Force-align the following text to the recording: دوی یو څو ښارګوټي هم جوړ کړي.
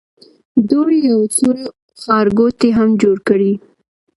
دوی 0.69 0.95
یو 1.11 1.21
څو 1.35 1.47
ښارګوټي 2.01 2.69
هم 2.77 2.89
جوړ 3.01 3.17
کړي. 3.27 3.53